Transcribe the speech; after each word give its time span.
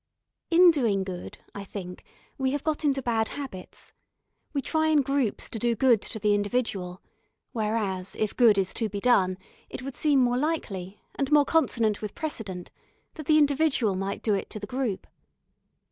In 0.49 0.71
Doing 0.71 1.03
Good, 1.03 1.37
I 1.53 1.63
think, 1.63 2.03
we 2.35 2.49
have 2.53 2.63
got 2.63 2.83
into 2.83 3.03
bad 3.03 3.27
habits. 3.29 3.93
We 4.51 4.59
try 4.59 4.87
in 4.87 5.03
groups 5.03 5.47
to 5.49 5.59
do 5.59 5.75
good 5.75 6.01
to 6.01 6.17
the 6.17 6.33
individual, 6.33 7.03
whereas, 7.51 8.15
if 8.15 8.35
good 8.35 8.57
is 8.57 8.73
to 8.73 8.89
be 8.89 8.99
done, 8.99 9.37
it 9.69 9.83
would 9.83 9.95
seem 9.95 10.17
more 10.23 10.37
likely, 10.39 11.03
and 11.13 11.31
more 11.31 11.45
consonant 11.45 12.01
with 12.01 12.15
precedent, 12.15 12.71
that 13.13 13.27
the 13.27 13.37
individual 13.37 13.93
might 13.95 14.23
do 14.23 14.33
it 14.33 14.49
to 14.49 14.59
the 14.59 14.65
group. 14.65 15.05